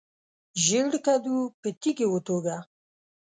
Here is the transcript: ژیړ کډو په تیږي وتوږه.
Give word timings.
ژیړ 0.63 0.89
کډو 1.05 1.37
په 1.61 1.69
تیږي 1.81 2.07
وتوږه. 2.09 2.57